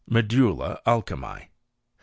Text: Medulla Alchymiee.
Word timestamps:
Medulla 0.07 0.81
Alchymiee. 0.83 1.49